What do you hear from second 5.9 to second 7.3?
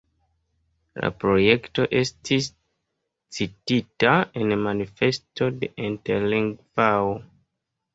Interlingvao.